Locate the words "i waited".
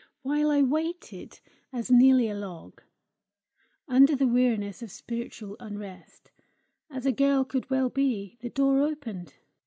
0.49-1.39